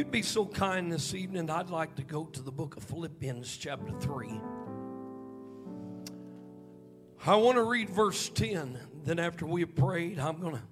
[0.00, 3.54] you'd be so kind this evening, I'd like to go to the book of Philippians,
[3.58, 4.40] chapter 3.
[7.26, 8.78] I want to read verse 10.
[9.04, 10.62] Then, after we have prayed, I'm going to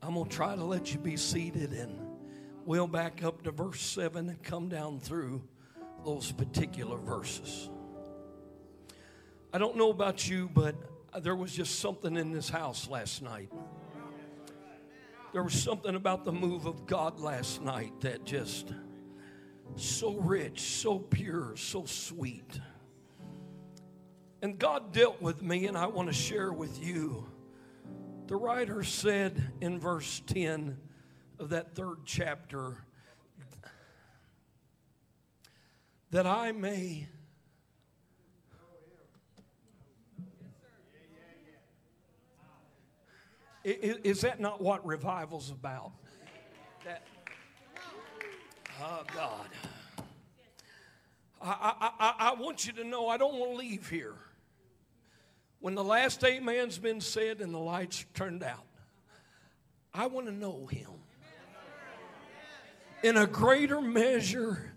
[0.00, 1.98] I'm going to try to let you be seated and
[2.64, 5.42] we'll back up to verse 7 and come down through
[6.04, 7.68] those particular verses.
[9.52, 10.76] I don't know about you, but
[11.20, 13.50] there was just something in this house last night.
[15.32, 18.74] There was something about the move of God last night that just
[19.76, 22.60] so rich, so pure, so sweet.
[24.42, 27.26] And God dealt with me, and I want to share with you.
[28.26, 30.76] The writer said in verse 10
[31.38, 32.76] of that third chapter
[36.10, 37.08] that I may
[43.64, 45.92] Is that not what revival's about?
[46.84, 47.02] That,
[48.82, 49.46] oh, God.
[51.40, 54.14] I, I, I, want you to know I don't want to leave here.
[55.60, 58.66] When the last amen's been said and the lights turned out,
[59.94, 60.90] I want to know him
[63.02, 64.72] in a greater measure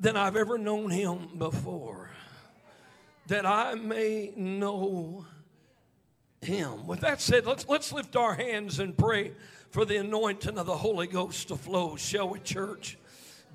[0.00, 2.10] than I've ever known him before,
[3.28, 5.24] that I may know
[6.44, 6.86] him.
[6.86, 9.32] With that said, let's, let's lift our hands and pray
[9.70, 12.96] for the anointing of the Holy Ghost to flow, shall we, church?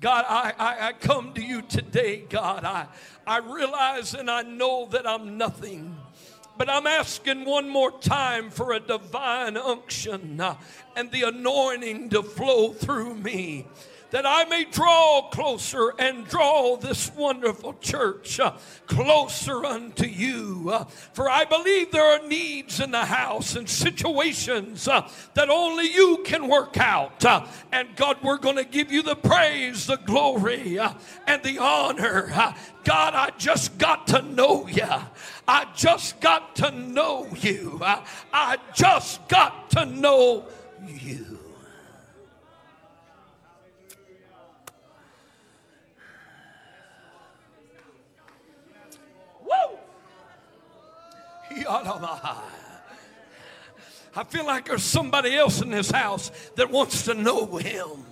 [0.00, 2.64] God, I, I, I come to you today, God.
[2.64, 2.86] I,
[3.26, 5.96] I realize and I know that I'm nothing.
[6.56, 10.56] But I'm asking one more time for a divine unction uh,
[10.94, 13.66] and the anointing to flow through me
[14.10, 20.70] that I may draw closer and draw this wonderful church uh, closer unto you.
[20.72, 25.90] Uh, for I believe there are needs in the house and situations uh, that only
[25.92, 27.24] you can work out.
[27.72, 30.78] And God, we're going to give you the praise, the glory,
[31.26, 32.54] and the honor.
[32.84, 34.88] God, I just got to know you.
[35.46, 37.80] I just got to know you.
[37.82, 40.46] I just got to know
[40.86, 41.29] you.
[54.16, 58.06] I feel like there's somebody else in this house that wants to know him.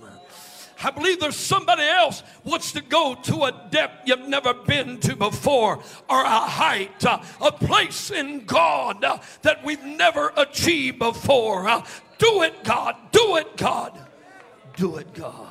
[0.81, 5.15] I believe there's somebody else wants to go to a depth you've never been to
[5.15, 11.67] before, or a height, uh, a place in God uh, that we've never achieved before.
[11.67, 11.85] Uh,
[12.17, 12.95] do it, God.
[13.11, 13.99] Do it, God.
[14.77, 15.47] Do it, God.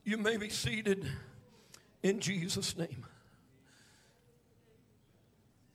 [0.05, 1.07] You may be seated
[2.03, 3.07] in Jesus' name.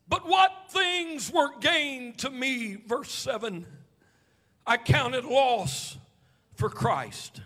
[0.09, 3.65] But what things were gained to me, verse 7,
[4.65, 5.97] I counted loss
[6.55, 7.41] for Christ.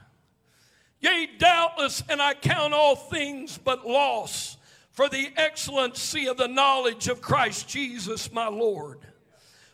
[0.99, 4.57] Yea, doubtless, and I count all things but loss
[4.91, 8.99] for the excellency of the knowledge of Christ Jesus my Lord,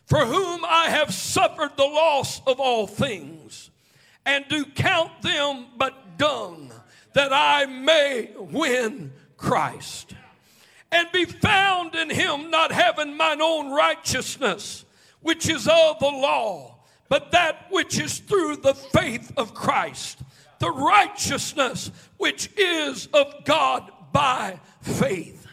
[0.06, 3.70] for whom I have suffered the loss of all things,
[4.24, 6.72] and do count them but dung,
[7.14, 10.14] that I may win Christ,
[10.92, 14.84] and be found in him, not having mine own righteousness,
[15.20, 16.76] which is of the law,
[17.08, 20.20] but that which is through the faith of Christ,
[20.58, 25.46] the righteousness which is of God by faith.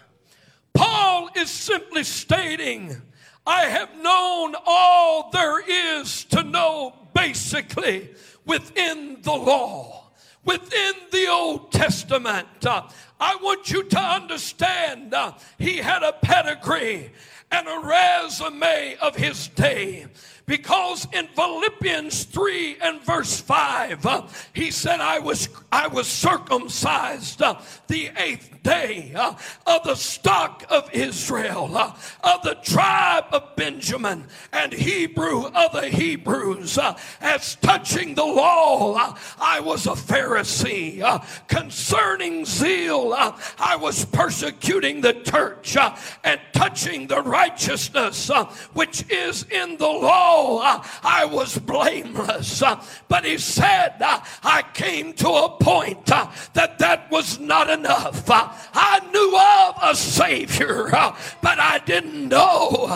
[0.74, 3.00] Paul is simply stating,
[3.46, 5.60] I have known all there
[6.02, 8.10] is to know basically
[8.44, 10.10] within the law,
[10.44, 12.66] within the Old Testament.
[12.66, 12.88] Uh,
[13.20, 17.12] I want you to understand uh, he had a pedigree
[17.52, 20.08] and a resume of his day.
[20.46, 27.42] Because in Philippians 3 and verse 5, uh, he said, I was, I was circumcised
[27.42, 29.34] uh, the eighth day uh,
[29.66, 35.88] of the stock of Israel, uh, of the tribe of Benjamin, and Hebrew of the
[35.88, 36.78] Hebrews.
[36.78, 41.02] Uh, as touching the law, uh, I was a Pharisee.
[41.48, 45.76] concerning zeal, I was persecuting the church,
[46.24, 48.30] and touching the righteousness
[48.74, 52.62] which is in the law uh, I was blameless.
[52.62, 57.70] Uh, but he said, uh, I came to a point uh, that that was not
[57.70, 58.30] enough.
[58.30, 62.88] Uh, I knew of a Savior, uh, but I didn't know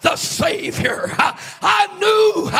[0.00, 1.12] the Savior.
[1.18, 2.50] I knew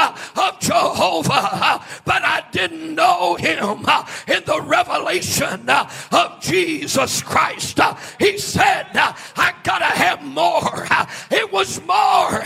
[0.43, 3.87] of Jehovah, but I didn't know him
[4.29, 7.81] in the revelation of Jesus Christ.
[8.19, 10.87] He said, I gotta have more.
[11.31, 12.41] It was more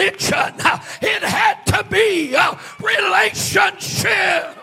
[0.00, 0.54] religion,
[1.02, 4.56] it had to be a relationship.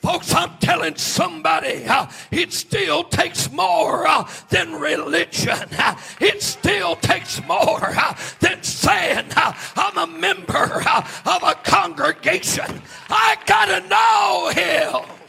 [0.00, 5.58] Folks, I'm telling somebody, uh, it still takes more uh, than religion.
[5.76, 11.54] Uh, it still takes more uh, than saying, uh, I'm a member uh, of a
[11.54, 12.82] congregation.
[13.10, 15.25] I gotta know Him.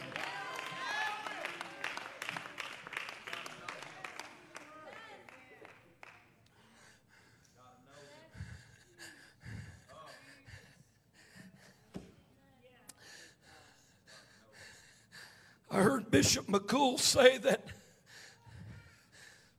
[15.70, 17.66] I heard Bishop McCool say that,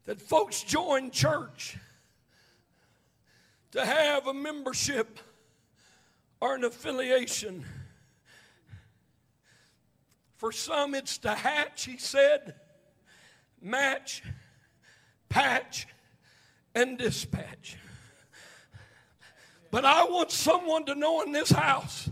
[0.05, 1.77] that folks join church
[3.71, 5.19] to have a membership
[6.41, 7.63] or an affiliation.
[10.37, 12.55] For some, it's to hatch, he said,
[13.61, 14.23] match,
[15.27, 15.85] patch,
[16.73, 17.77] and dispatch.
[19.69, 22.09] But I want someone to know in this house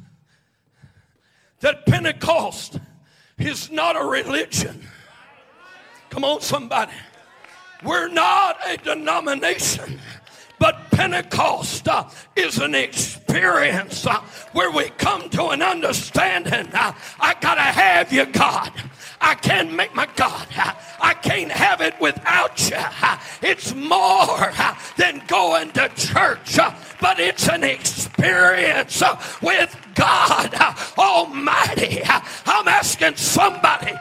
[1.62, 2.80] that Pentecost
[3.38, 4.82] is not a religion.
[6.10, 6.94] Come on, somebody.
[7.84, 10.00] We're not a denomination.
[10.60, 14.22] But Pentecost uh, is an experience uh,
[14.54, 16.74] where we come to an understanding.
[16.74, 18.72] Uh, I gotta have you, God.
[19.20, 20.48] I can't make my God.
[21.00, 22.78] I can't have it without you.
[23.42, 24.54] It's more
[24.98, 26.58] than going to church,
[27.02, 29.04] but it's an experience
[29.42, 30.54] with God
[30.98, 32.02] Almighty.
[32.46, 33.94] I'm asking somebody.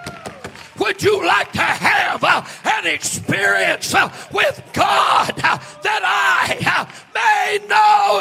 [0.78, 3.94] Would you like to have an experience
[4.32, 8.20] with God that I may know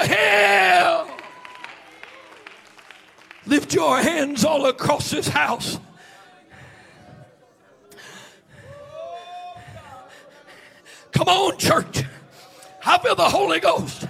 [1.10, 1.16] Him?
[3.46, 5.80] Lift your hands all across this house.
[11.16, 12.04] Come on, church.
[12.86, 14.06] I feel the Holy Ghost.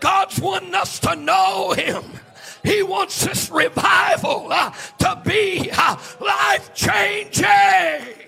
[0.00, 2.02] God's wanting us to know Him.
[2.64, 8.18] He wants this revival uh, to be uh, life changing.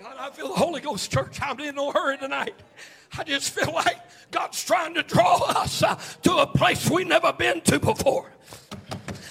[0.00, 1.38] God, I feel the Holy Ghost, church.
[1.40, 2.54] I'm in no hurry tonight.
[3.16, 3.96] I just feel like
[4.30, 8.30] God's trying to draw us uh, to a place we've never been to before.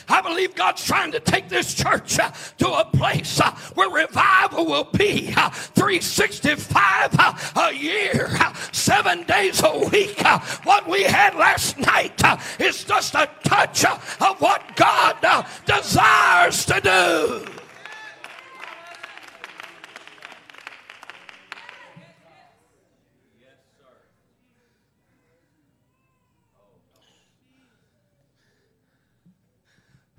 [0.10, 4.66] I believe God's trying to take this church uh, to a place uh, where revival
[4.66, 10.26] will be uh, 365 uh, a year, uh, seven days a week.
[10.26, 12.20] Uh, what we had last night
[12.60, 17.53] is just a touch of what God desires to do.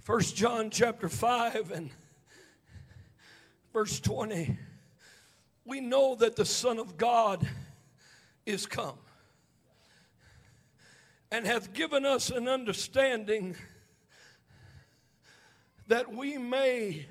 [0.04, 1.88] First John chapter 5 and
[3.72, 4.58] verse 20.
[5.64, 7.48] We know that the Son of God
[8.44, 8.98] is come
[11.32, 13.56] and hath given us an understanding
[15.86, 17.06] that we may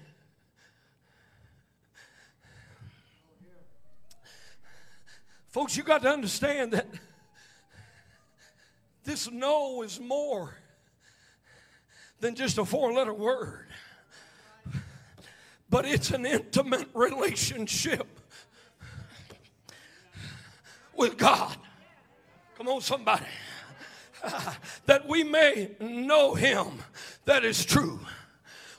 [5.50, 6.88] Folks, you got to understand that
[9.04, 10.56] this no is more
[12.24, 13.68] than just a four letter word,
[15.70, 18.08] but it's an intimate relationship
[20.96, 21.58] with God.
[22.58, 23.26] Come on, somebody.
[24.86, 26.82] that we may know Him
[27.26, 28.00] that is true.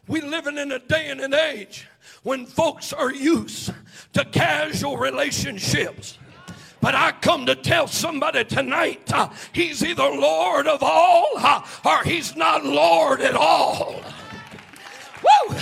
[0.09, 1.87] We living in a day and an age
[2.23, 3.75] when folks are used
[4.15, 6.17] to casual relationships.
[6.85, 12.05] But I come to tell somebody tonight uh, he's either Lord of all uh, or
[12.05, 14.03] he's not Lord at all.
[15.23, 15.57] Woo!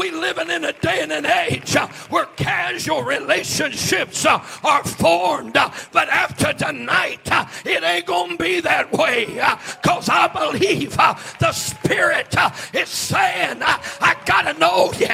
[0.00, 5.58] We living in a day and an age uh, where casual relationships uh, are formed,
[5.58, 9.38] uh, but after tonight, uh, it ain't gonna be that way.
[9.38, 12.34] Uh, because I believe uh, the Spirit
[12.72, 15.08] is saying, I got to know you.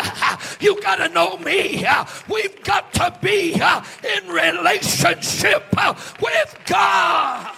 [0.61, 1.85] You got to know me.
[2.28, 5.64] We've got to be in relationship
[6.21, 7.57] with God.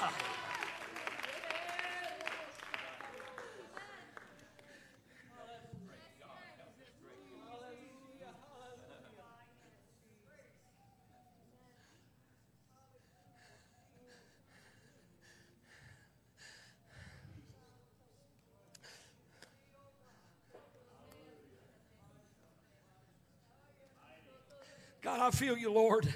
[25.29, 26.09] I feel you, Lord.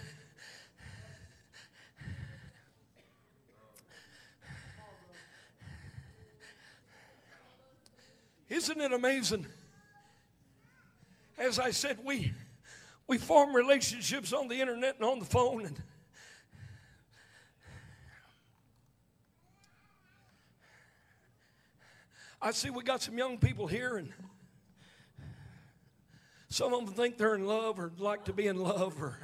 [8.49, 9.45] Isn't it amazing?
[11.37, 12.33] As I said, we
[13.07, 15.83] we form relationships on the internet and on the phone and
[22.41, 24.11] I see we got some young people here and
[26.53, 29.17] some of them think they're in love or like to be in love or.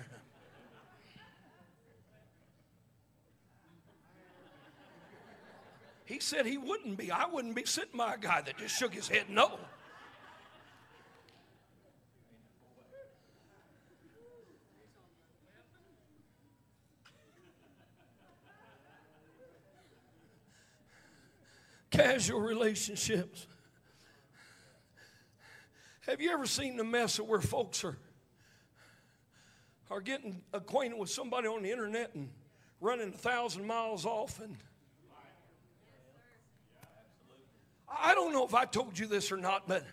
[6.07, 7.11] He said he wouldn't be.
[7.11, 9.59] I wouldn't be sitting by a guy that just shook his head no.
[21.91, 23.47] Casual relationships.
[26.09, 27.99] Have you ever seen the mess of where folks are,
[29.91, 32.31] are getting acquainted with somebody on the internet and
[32.81, 34.41] running a thousand miles off?
[34.41, 34.57] And
[37.87, 39.85] I don't know if I told you this or not, but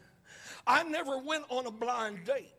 [0.65, 2.53] I never went on a blind date.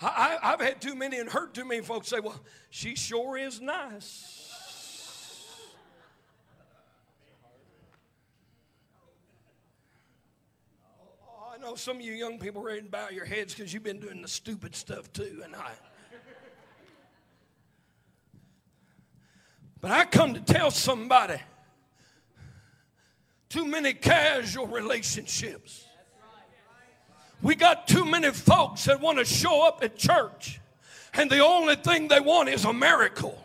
[0.00, 2.40] I, have had too many and heard too many folks say, well,
[2.70, 4.51] she sure is nice.
[11.72, 14.20] Know some of you young people ready to bow your heads because you've been doing
[14.20, 15.70] the stupid stuff too, and I.
[19.80, 21.38] But I come to tell somebody
[23.48, 25.86] too many casual relationships.
[27.40, 30.60] We got too many folks that want to show up at church,
[31.14, 33.42] and the only thing they want is a miracle.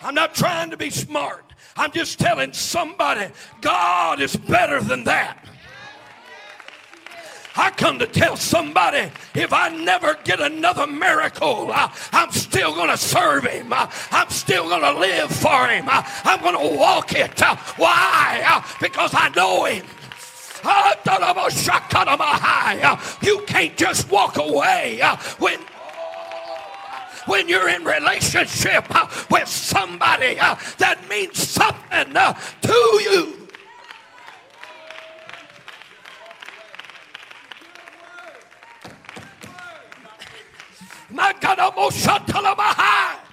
[0.00, 1.47] I'm not trying to be smart.
[1.78, 3.28] I'm just telling somebody
[3.60, 5.44] God is better than that.
[7.54, 12.90] I come to tell somebody if I never get another miracle, I, am still going
[12.90, 13.72] to serve him.
[13.72, 15.86] I, am still going to live for him.
[15.88, 17.42] I, am going to walk it.
[17.42, 18.42] Uh, why?
[18.46, 19.84] Uh, because I know him.
[20.64, 20.96] Ah,
[22.82, 25.00] uh, you can't just walk away
[25.38, 25.57] when
[27.38, 33.48] when you're in relationship uh, with somebody uh, that means something uh, to you.
[41.10, 43.27] My God, almost shut to the behind.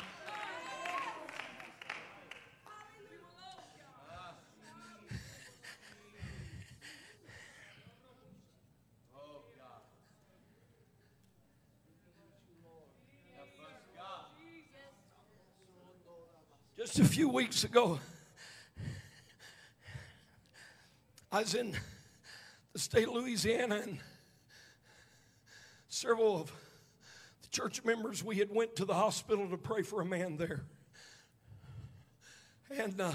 [16.95, 17.99] Just a few weeks ago,
[21.29, 21.75] I was in
[22.71, 23.99] the state of Louisiana and
[25.89, 26.53] several of
[27.41, 30.63] the church members we had went to the hospital to pray for a man there.
[32.71, 33.11] And uh,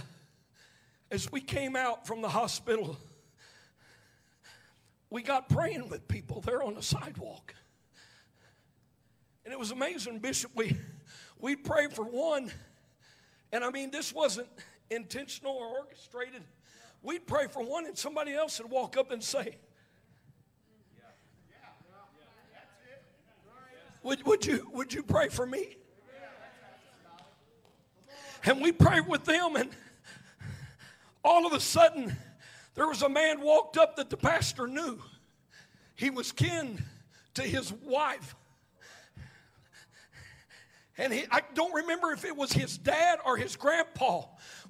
[1.11, 2.99] as we came out from the hospital,
[5.09, 7.55] we got praying with people there on the sidewalk.
[9.47, 10.51] And it was amazing, Bishop.
[10.55, 10.77] We
[11.39, 12.53] we prayed for one
[13.53, 14.49] and I mean, this wasn't
[14.91, 16.43] intentional or orchestrated.
[17.03, 19.57] We'd pray for one, and somebody else would walk up and say,
[24.03, 25.77] would, would, you, would you pray for me?
[28.45, 29.71] And we prayed with them, and
[31.23, 32.17] all of a sudden,
[32.75, 34.99] there was a man walked up that the pastor knew.
[35.95, 36.83] He was kin
[37.35, 38.35] to his wife.
[41.01, 44.25] And he, I don't remember if it was his dad or his grandpa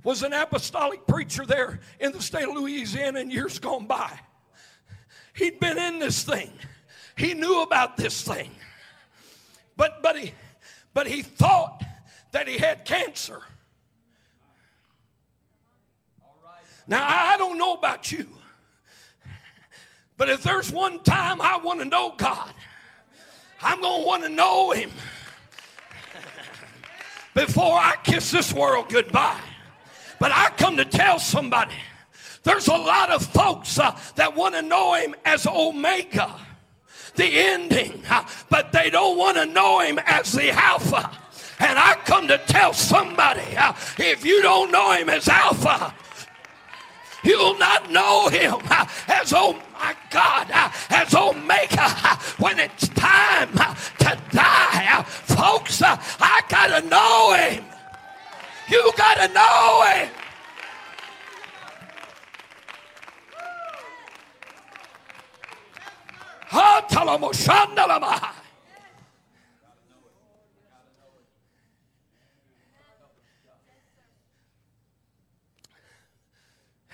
[0.04, 4.16] was an apostolic preacher there in the state of Louisiana in years gone by.
[5.34, 6.52] He'd been in this thing.
[7.16, 8.52] He knew about this thing.
[9.76, 10.32] But but he
[10.94, 11.82] but he thought
[12.30, 13.40] that he had cancer.
[16.86, 18.28] Now I don't know about you.
[20.16, 22.52] But if there's one time I want to know God,
[23.60, 24.92] I'm going to want to know him
[27.34, 29.40] before I kiss this world goodbye.
[30.18, 31.74] But I come to tell somebody
[32.42, 36.34] there's a lot of folks uh, that want to know him as Omega,
[37.14, 41.10] the ending, uh, but they don't want to know him as the Alpha.
[41.58, 45.94] And I come to tell somebody uh, if you don't know him as Alpha,
[47.22, 48.56] You'll not know him
[49.08, 50.46] as, oh my God,
[50.88, 51.88] as Omega
[52.38, 54.49] when it's time to die.
[58.70, 60.08] You got to know him.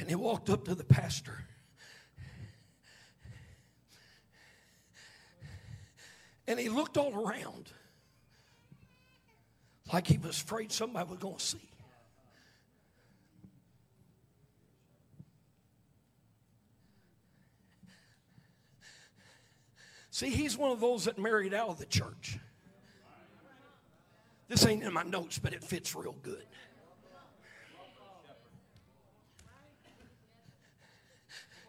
[0.06, 1.44] And he walked up to the pastor.
[6.46, 7.72] And he looked all around
[9.92, 11.68] like he was afraid somebody was going to see.
[20.10, 22.38] See, he's one of those that married out of the church.
[24.48, 26.46] This ain't in my notes, but it fits real good.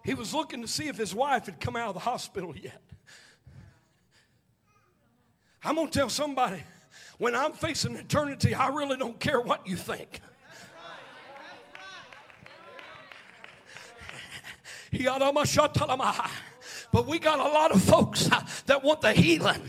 [0.05, 2.81] He was looking to see if his wife had come out of the hospital yet.
[5.61, 6.63] I'm going to tell somebody
[7.17, 10.21] when I'm facing eternity, I really don't care what you think.
[16.91, 18.29] But we got a lot of folks
[18.67, 19.61] that want the healing.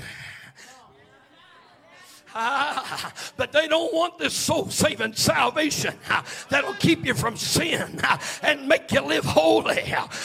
[3.37, 8.21] But they don't want this soul saving salvation ah, that'll keep you from sin ah,
[8.42, 9.83] and make you live holy.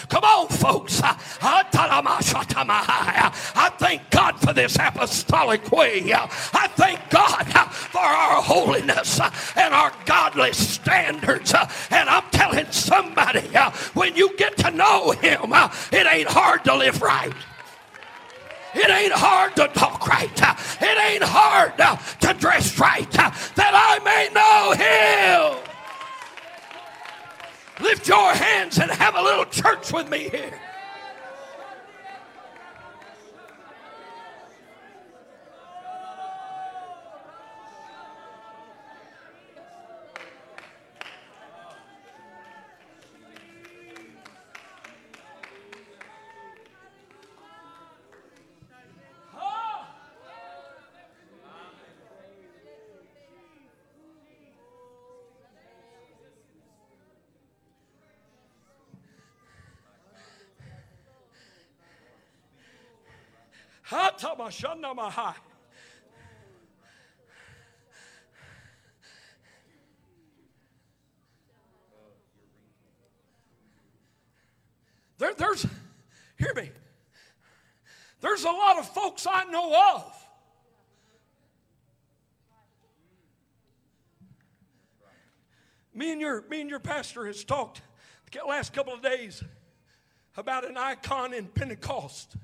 [0.10, 1.02] Come on, folks.
[1.02, 1.64] Uh, I
[3.78, 6.14] thank God for this apostolic way.
[6.14, 9.20] I thank God for our holiness
[9.56, 11.54] and our godly standards.
[11.90, 13.48] And I'm telling somebody,
[13.94, 15.54] when you get to know Him,
[15.92, 17.34] it ain't hard to live right.
[18.76, 20.30] It ain't hard to talk right.
[20.82, 25.64] It ain't hard to dress right that I may know Him.
[27.84, 30.60] Lift your hands and have a little church with me here.
[75.18, 75.66] There, there's,
[76.38, 76.70] hear me,
[78.22, 80.28] there's a lot of folks I know of.
[85.94, 87.82] Me and your, me and your pastor has talked
[88.32, 89.44] the last couple of days
[90.36, 92.36] about an icon in Pentecost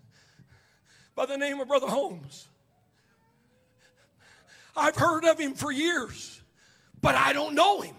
[1.19, 2.47] by the name of Brother Holmes.
[4.73, 6.39] I've heard of him for years,
[7.01, 7.95] but I don't know him.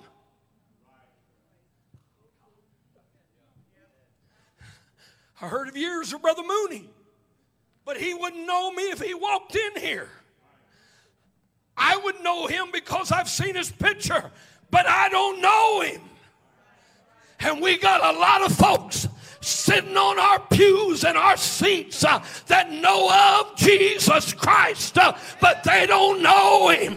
[5.39, 6.89] I heard of years of Brother Mooney,
[7.85, 10.09] but he wouldn't know me if he walked in here.
[11.77, 14.31] I would know him because I've seen his picture,
[14.71, 16.01] but I don't know him.
[17.41, 19.09] And we got a lot of folks
[19.41, 25.65] sitting on our pews and our seats uh, that know of Jesus Christ, uh, but
[25.65, 26.97] they don't know Him.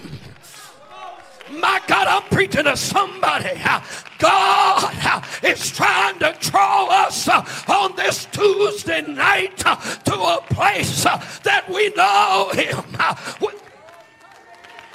[1.52, 3.62] My God, I'm preaching to somebody.
[3.64, 3.82] Uh,
[4.18, 11.04] God uh, is trying to draw us uh, on this Tuesday night to a place
[11.04, 12.84] that we know Him.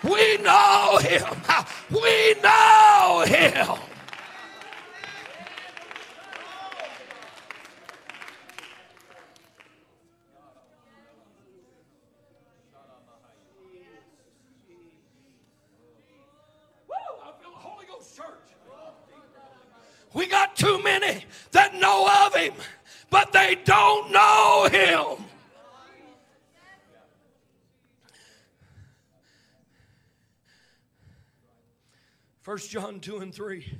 [0.03, 1.25] We know Him.
[1.91, 3.79] We know Him.
[20.15, 22.55] We got too many that know of him,
[23.31, 25.25] but they don't know him.
[32.41, 33.73] First John 2 and 3.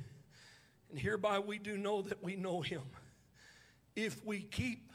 [0.91, 2.81] And hereby we do know that we know him.
[3.95, 4.85] If we keep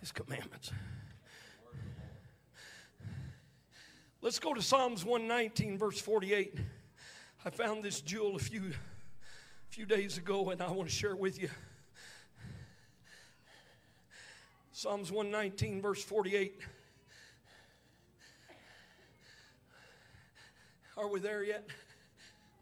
[0.00, 0.72] His commandments.
[4.22, 6.54] Let's go to Psalms 119, verse 48.
[7.42, 8.74] I found this jewel a few,
[9.70, 11.48] few days ago, and I want to share it with you.
[14.72, 16.60] Psalms 119, verse 48.
[20.98, 21.66] Are we there yet?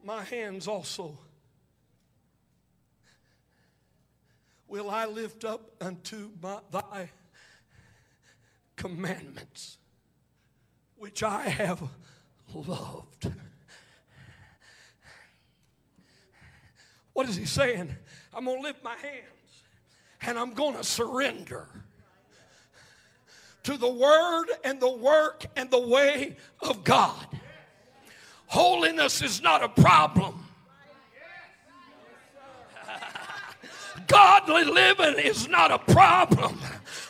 [0.04, 1.18] My hands also
[4.68, 7.10] will I lift up unto my, thy
[8.76, 9.78] commandments,
[10.96, 11.82] which I have
[12.54, 13.32] loved.
[17.18, 17.92] What is he saying?
[18.32, 19.64] I'm going to lift my hands
[20.22, 21.66] and I'm going to surrender
[23.64, 27.26] to the word and the work and the way of God.
[28.46, 30.46] Holiness is not a problem.
[34.06, 36.60] Godly living is not a problem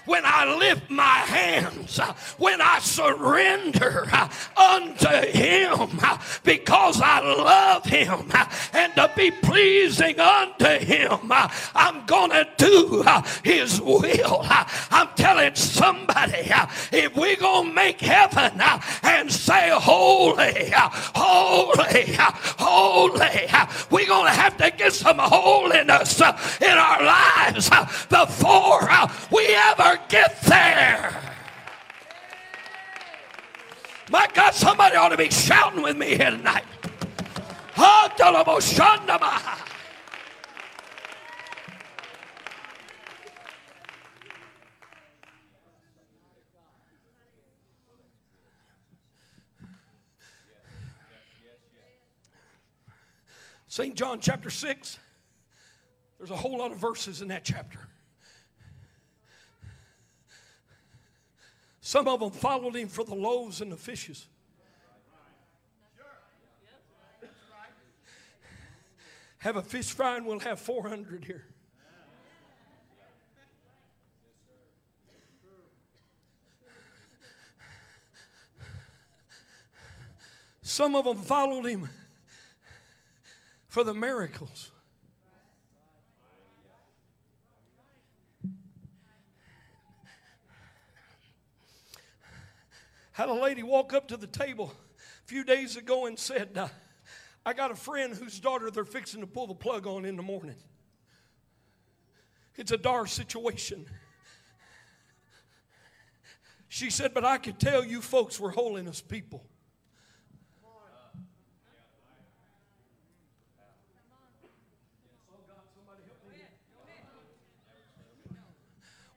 [0.09, 7.21] when I lift my hands, uh, when I surrender uh, unto Him uh, because I
[7.21, 8.31] love Him
[8.73, 13.05] and to be pleasing unto Him, I'm going to do
[13.44, 14.40] His will.
[14.90, 16.51] I'm telling somebody
[16.90, 18.61] if we're going to make heaven
[19.03, 22.16] and say, Holy, holy,
[22.59, 23.47] holy,
[23.90, 27.68] we're going to have to get some holiness in our lives
[28.09, 28.88] before
[29.31, 31.17] we ever get there.
[34.11, 36.65] My God, somebody ought to be shouting with me here tonight.
[53.79, 53.95] St.
[53.95, 54.99] John chapter 6,
[56.19, 57.79] there's a whole lot of verses in that chapter.
[61.88, 64.27] Some of them followed him for the loaves and the fishes.
[69.38, 71.46] Have a fish fry and we'll have 400 here.
[80.61, 81.88] Some of them followed him
[83.68, 84.72] for the miracles.
[93.18, 96.57] Had a lady walk up to the table a few days ago and said,
[97.44, 100.22] I got a friend whose daughter they're fixing to pull the plug on in the
[100.22, 100.54] morning.
[102.54, 103.87] It's a dire situation.
[106.68, 109.44] She said, But I could tell you folks were holiness people.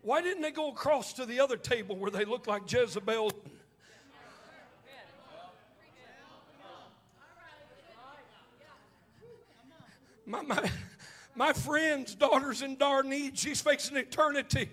[0.01, 3.31] Why didn't they go across to the other table where they looked like Jezebel
[10.31, 10.71] My, my,
[11.35, 13.37] my friend's daughter's in dire need.
[13.37, 14.69] She's facing eternity.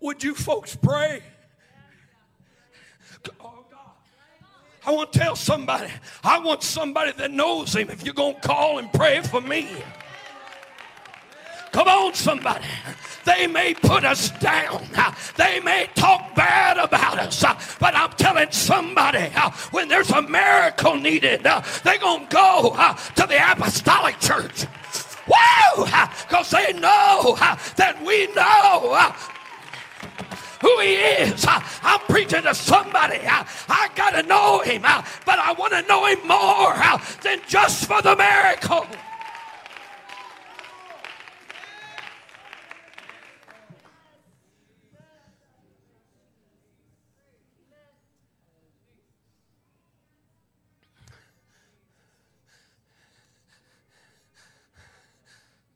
[0.00, 1.22] Would you folks pray?
[3.40, 3.92] Oh God.
[4.84, 5.88] I want to tell somebody.
[6.24, 7.90] I want somebody that knows him.
[7.90, 9.68] If you're going to call and pray for me.
[11.72, 12.64] Come on, somebody.
[13.24, 14.86] They may put us down.
[15.36, 17.44] They may talk bad about us.
[17.78, 19.30] But I'm telling somebody,
[19.70, 24.66] when there's a miracle needed, they're going to go uh, to the apostolic church.
[25.28, 25.84] Woo!
[25.84, 29.12] Because they know uh, that we know uh,
[30.60, 31.44] who he is.
[31.48, 33.20] I'm preaching to somebody.
[33.24, 36.74] I got to know him, but I want to know him more
[37.22, 38.86] than just for the miracle.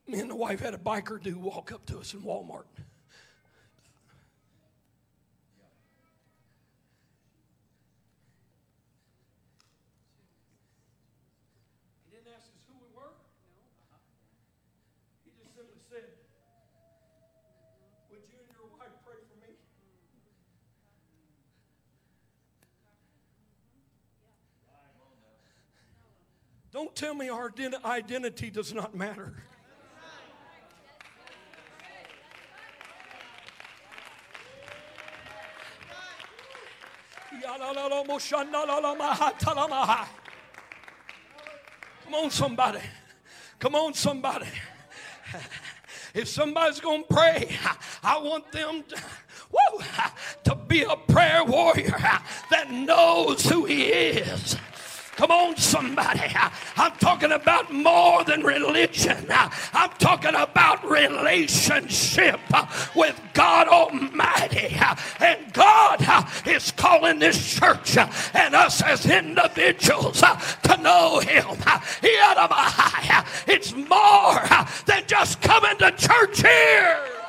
[0.07, 2.65] Me and the wife had a biker dude walk up to us in Walmart.
[12.05, 13.01] He didn't ask us who we were.
[13.01, 13.97] Uh-huh.
[15.25, 16.03] He just simply said,
[18.11, 19.55] Would you and your wife pray for me?
[26.71, 27.51] Don't tell me our
[27.83, 29.33] identity does not matter.
[42.03, 42.79] Come on, somebody.
[43.59, 44.47] Come on, somebody.
[46.13, 47.57] If somebody's going to pray,
[48.03, 49.01] I want them to,
[49.51, 49.85] woo,
[50.45, 51.97] to be a prayer warrior
[52.51, 54.57] that knows who he is.
[55.15, 56.35] Come on, somebody.
[56.75, 59.25] I'm talking about more than religion.
[59.29, 62.39] I'm talking about relationship
[62.93, 64.75] with God Almighty.
[65.19, 66.05] And God
[66.45, 71.45] is calling this church and us as individuals to know Him.
[73.47, 74.41] It's more
[74.85, 77.24] than just coming to church here.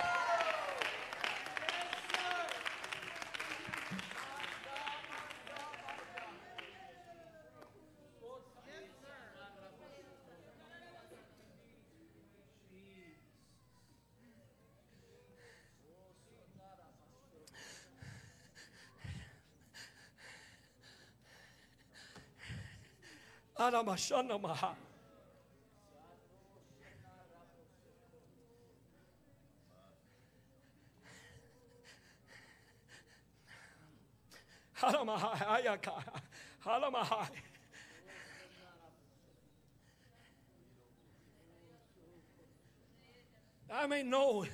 [43.72, 44.44] I may know.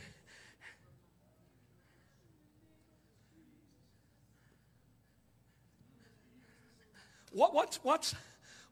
[7.33, 8.15] What, what's, what's,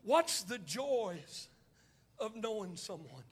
[0.03, 1.49] What's the joys
[2.19, 3.25] of knowing someone?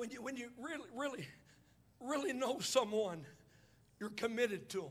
[0.00, 1.28] When you, when you really, really,
[2.00, 3.26] really know someone,
[3.98, 4.90] you're committed to them.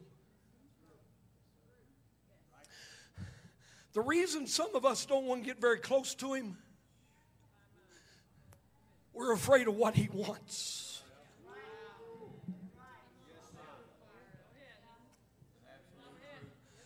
[3.93, 6.57] The reason some of us don't want to get very close to him,
[9.11, 11.01] we're afraid of what he wants.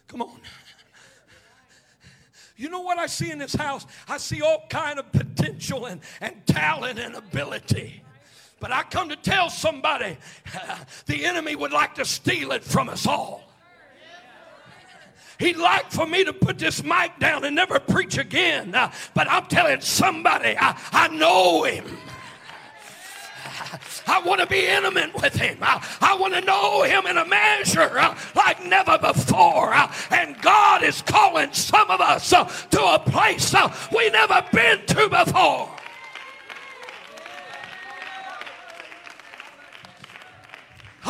[0.07, 0.39] Come on.
[2.55, 3.85] You know what I see in this house?
[4.07, 8.01] I see all kind of potential and, and talent and ability.
[8.63, 10.15] But I come to tell somebody
[11.05, 13.43] the enemy would like to steal it from us all.
[15.37, 18.73] He'd like for me to put this mic down and never preach again.
[18.73, 21.83] Uh, but I'm telling somebody, I, I know him.
[24.07, 25.57] I want to be intimate with him.
[25.61, 29.73] I, I want to know him in a measure uh, like never before.
[29.73, 34.41] Uh, and God is calling some of us uh, to a place uh, we never
[34.53, 35.72] been to before.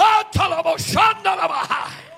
[0.03, 2.12] Hantalaboshandalabahai.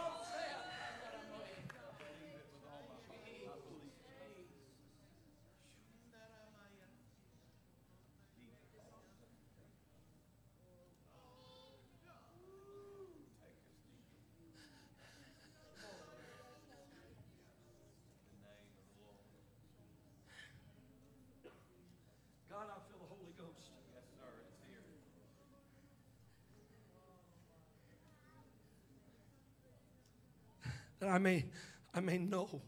[30.99, 31.45] That I may,
[31.93, 32.61] I may know,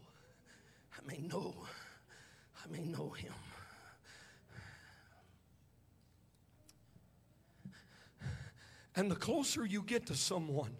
[0.92, 1.54] I may know,
[2.64, 3.32] I may know him.
[8.96, 10.76] And the closer you get to someone,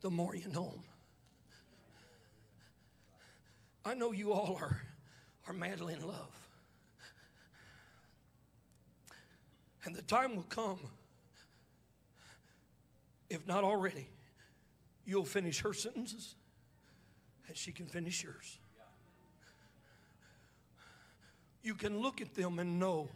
[0.00, 0.82] the more you know them.
[3.84, 4.80] I know you all are,
[5.46, 6.34] are madly in love.
[9.84, 10.78] And the time will come
[13.30, 14.08] if not already,
[15.04, 16.34] you'll finish her sentences
[17.46, 18.58] and she can finish yours.
[21.62, 23.08] You can look at them and know.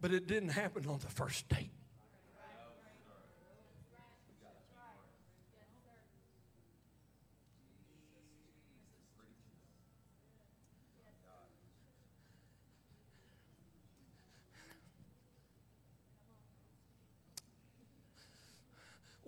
[0.00, 1.70] But it didn't happen on the first date.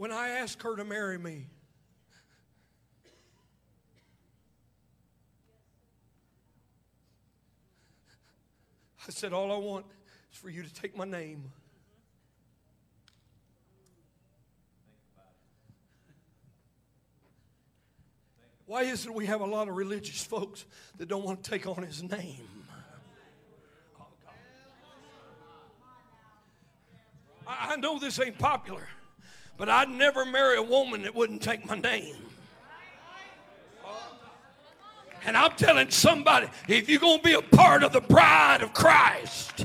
[0.03, 1.47] When I asked her to marry me,
[9.07, 9.87] I said, All I want
[10.33, 11.53] is for you to take my name.
[18.67, 20.65] Why is it we have a lot of religious folks
[20.97, 22.49] that don't want to take on his name?
[27.47, 28.89] I know this ain't popular,
[29.63, 32.17] but I'd never marry a woman that wouldn't take my name.
[35.25, 38.75] And I'm telling somebody, if you're going to be a part of the bride of
[38.75, 39.65] Christ,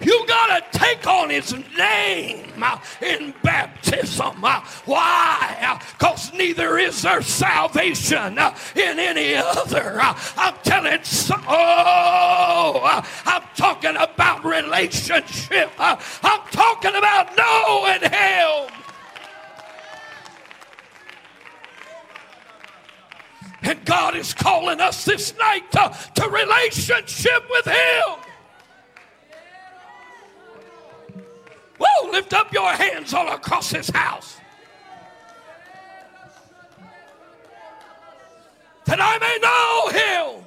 [0.00, 4.44] You got to take on his name uh, in baptism.
[4.44, 5.80] Uh, why?
[5.98, 8.38] Because uh, neither is there salvation
[8.74, 9.98] in any other.
[10.36, 11.34] I'm telling so.
[11.48, 13.02] oh,
[14.66, 15.70] relationship.
[15.78, 18.76] Uh, I'm talking about knowing him.
[23.62, 28.18] And God is calling us this night to, to relationship with Him.
[31.78, 34.36] Whoa, lift up your hands all across this house.
[38.84, 40.45] That I may know him.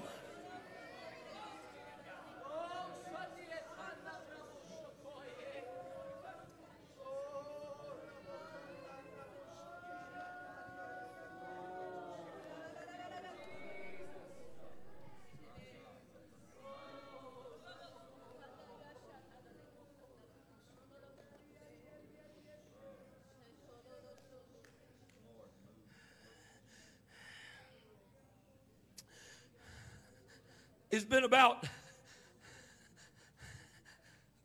[30.99, 31.63] It's been about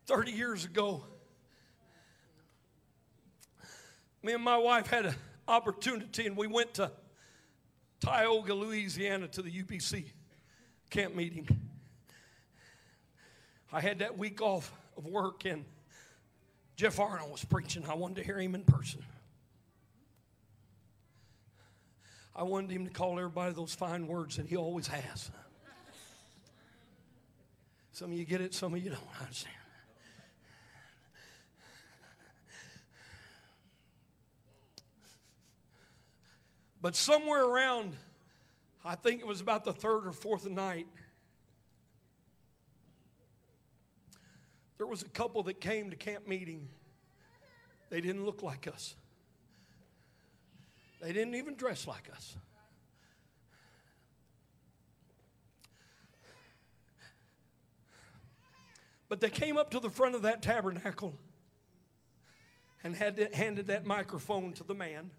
[0.06, 1.02] 30 years ago.
[4.22, 5.16] Me and my wife had an
[5.48, 6.92] opportunity, and we went to
[7.98, 10.04] Tioga, Louisiana to the UPC
[10.90, 11.48] camp meeting.
[13.72, 15.64] I had that week off of work, and
[16.76, 17.84] Jeff Arnold was preaching.
[17.90, 19.04] I wanted to hear him in person.
[22.36, 25.32] I wanted him to call everybody those fine words that he always has.
[27.94, 29.00] Some of you get it, some of you don't.
[29.20, 29.54] Understand.
[36.82, 37.94] But somewhere around,
[38.84, 40.88] I think it was about the third or fourth night,
[44.76, 46.68] there was a couple that came to camp meeting.
[47.90, 48.96] They didn't look like us,
[51.00, 52.36] they didn't even dress like us.
[59.14, 61.14] But they came up to the front of that tabernacle
[62.82, 65.12] and had handed that microphone to the man.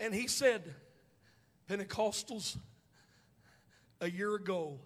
[0.00, 0.74] And he said,
[1.68, 2.56] Pentecostals,
[4.00, 4.78] a year ago,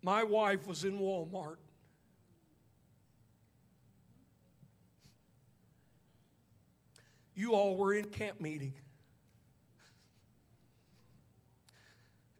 [0.00, 1.56] my wife was in Walmart.
[7.34, 8.74] You all were in camp meeting.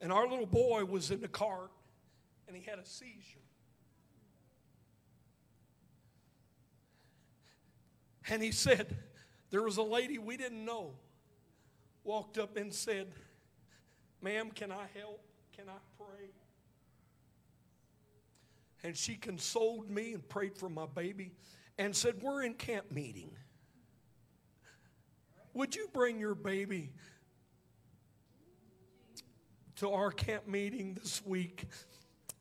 [0.01, 1.73] And our little boy was in the cart
[2.51, 3.39] and he had a seizure.
[8.29, 8.97] And he said,
[9.51, 10.95] There was a lady we didn't know
[12.03, 13.07] walked up and said,
[14.21, 15.25] Ma'am, can I help?
[15.57, 16.31] Can I pray?
[18.83, 21.31] And she consoled me and prayed for my baby
[21.79, 23.31] and said, We're in camp meeting.
[25.55, 26.91] Would you bring your baby
[29.77, 31.67] to our camp meeting this week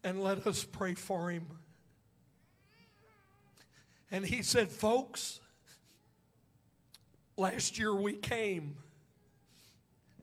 [0.03, 1.45] and let us pray for him?
[4.11, 5.39] And he said, Folks,
[7.39, 8.75] Last year we came,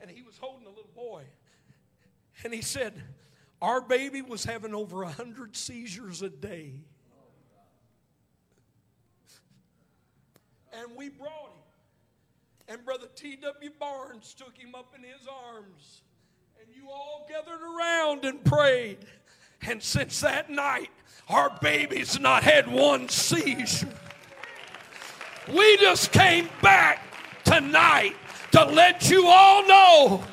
[0.02, 1.22] and he was holding a little boy.
[2.44, 2.92] And he said,
[3.62, 6.74] Our baby was having over a 100 seizures a day.
[10.74, 11.62] And we brought him.
[12.68, 13.70] And Brother T.W.
[13.80, 16.02] Barnes took him up in his arms.
[16.60, 18.98] And you all gathered around and prayed.
[19.68, 20.90] And since that night,
[21.28, 23.88] our baby's not had one seizure.
[25.52, 27.02] We just came back
[27.44, 28.14] tonight
[28.52, 30.24] to let you all know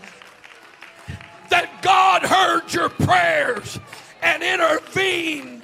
[1.50, 3.80] that God heard your prayers
[4.22, 5.63] and intervened.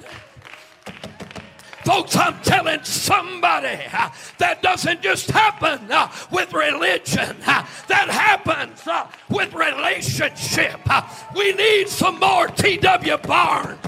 [1.90, 8.86] Folks, I'm telling somebody uh, that doesn't just happen uh, with religion, uh, that happens
[9.28, 10.78] with relationship.
[11.34, 13.16] We need some more T.W.
[13.18, 13.80] Barnes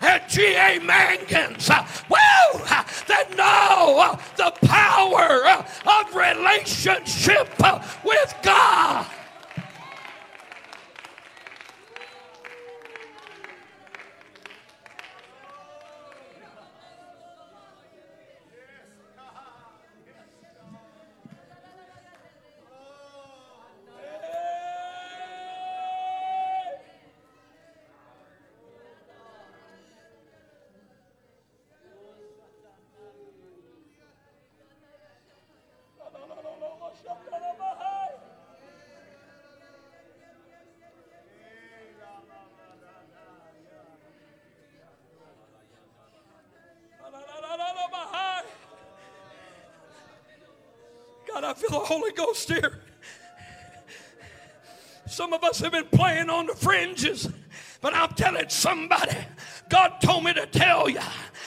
[0.00, 0.80] at G.A.
[0.80, 7.50] Manguns, uh, woo, uh, that know uh, the power of relationship
[8.02, 9.06] with God.
[51.86, 52.80] Holy Ghost here.
[55.06, 57.28] Some of us have been playing on the fringes,
[57.80, 59.16] but I'm telling somebody,
[59.68, 60.98] God told me to tell you.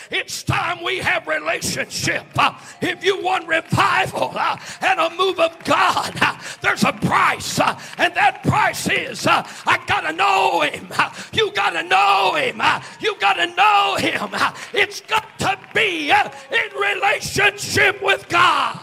[0.09, 2.23] It's time we have relationship.
[2.37, 7.59] Uh, if you want revival uh, and a move of God, uh, there's a price,
[7.97, 10.87] and that price is I gotta know Him.
[11.33, 12.61] You gotta know Him.
[13.01, 14.29] you gotta know Him.
[14.73, 18.79] it's got to be in relationship with God.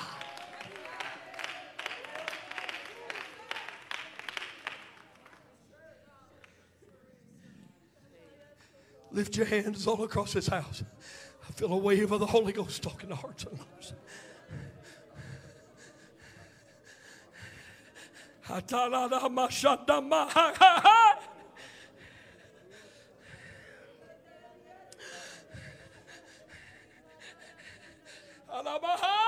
[9.16, 10.84] Lift your hands all across this house.
[11.48, 13.94] I feel a wave of the Holy Ghost talking to hearts and lives.
[28.82, 29.22] measure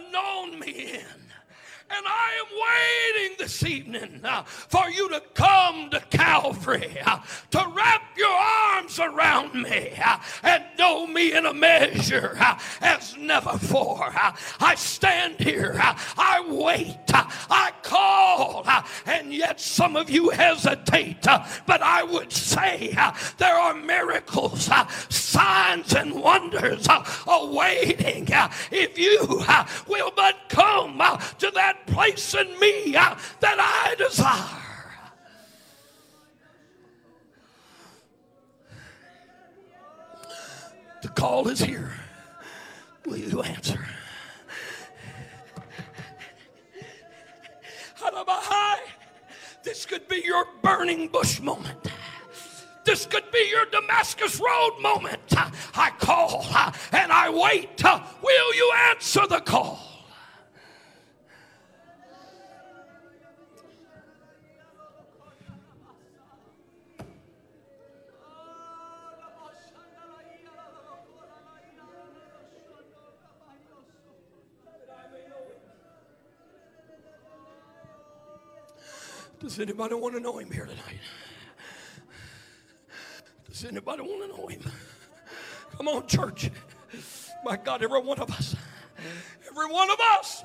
[0.00, 1.26] known me in.
[1.88, 7.20] And I am waiting this evening uh, for you to come to Calvary, uh,
[7.52, 13.16] to wrap your arms around me uh, and know me in a measure uh, as
[13.16, 14.12] never before.
[14.20, 20.30] Uh, I stand here, uh, I wait, I call, uh, and yet some of you
[20.30, 21.26] hesitate.
[21.26, 24.68] Uh, but I would say uh, there are miracles,
[25.08, 26.88] signs, and wonders
[27.26, 28.28] awaiting
[28.72, 29.44] if you
[29.86, 30.98] will but come
[31.38, 34.62] to that place in me uh, that I desire.
[41.02, 41.92] The call is here.
[43.04, 43.86] Will you answer?
[49.62, 51.88] This could be your burning bush moment.
[52.84, 55.18] This could be your Damascus Road moment.
[55.74, 56.46] I call
[56.92, 57.82] and I wait.
[58.22, 59.85] Will you answer the call?
[79.40, 81.00] Does anybody want to know him here tonight?
[83.48, 84.60] Does anybody want to know him?
[85.76, 86.50] Come on, church.
[87.44, 88.56] My God, every one of us.
[89.48, 90.42] Every one of us.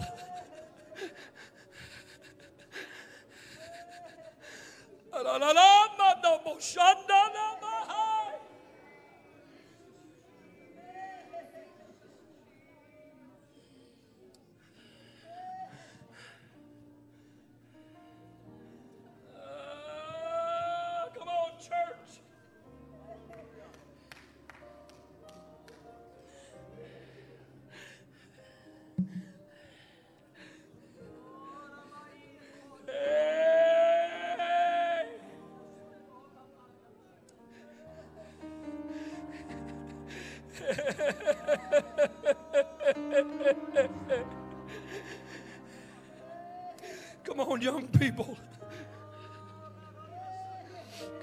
[47.31, 48.37] Come on, young people.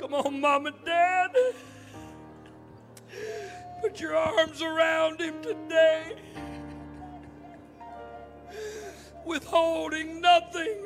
[0.01, 1.37] Come on, mom and dad.
[3.83, 6.15] Put your arms around him today.
[9.27, 10.79] Withholding nothing.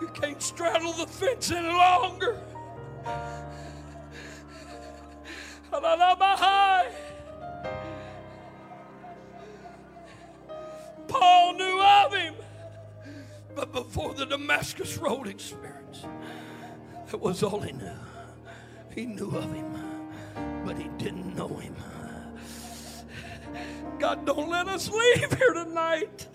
[0.00, 2.40] You can't straddle the fence any longer.
[11.08, 12.34] Paul knew of him,
[13.54, 16.04] but before the Damascus Road experience,
[17.10, 17.96] that was all he knew.
[18.94, 19.76] He knew of him,
[20.64, 21.74] but he didn't know him.
[23.98, 26.28] God, don't let us leave here tonight.